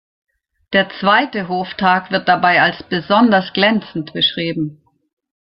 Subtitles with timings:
[0.73, 4.81] Der zweite Hoftag wird dabei als besonders glänzend beschrieben.